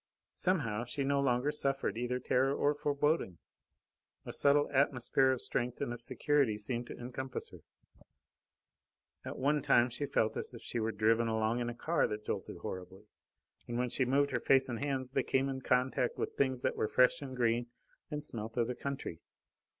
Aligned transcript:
Somehow, 0.33 0.83
she 0.83 1.03
no 1.03 1.21
longer 1.21 1.51
suffered 1.51 1.95
either 1.95 2.17
terror 2.19 2.55
or 2.55 2.73
foreboding. 2.73 3.37
A 4.25 4.33
subtle 4.33 4.67
atmosphere 4.73 5.31
of 5.31 5.41
strength 5.41 5.79
and 5.79 5.93
of 5.93 6.01
security 6.01 6.57
seemed 6.57 6.87
to 6.87 6.97
encompass 6.97 7.49
her. 7.49 7.59
At 9.23 9.37
one 9.37 9.61
time 9.61 9.91
she 9.91 10.07
felt 10.07 10.35
as 10.37 10.55
if 10.55 10.63
she 10.63 10.79
were 10.79 10.91
driven 10.91 11.27
along 11.27 11.59
in 11.59 11.69
a 11.69 11.75
car 11.75 12.07
that 12.07 12.25
jolted 12.25 12.57
horribly, 12.63 13.03
and 13.67 13.77
when 13.77 13.89
she 13.91 14.03
moved 14.05 14.31
her 14.31 14.39
face 14.39 14.67
and 14.67 14.79
hands 14.79 15.11
they 15.11 15.21
came 15.21 15.47
in 15.47 15.61
contact 15.61 16.17
with 16.17 16.33
things 16.35 16.63
that 16.63 16.75
were 16.75 16.87
fresh 16.87 17.21
and 17.21 17.35
green 17.35 17.67
and 18.09 18.25
smelt 18.25 18.57
of 18.57 18.65
the 18.65 18.73
country. 18.75 19.19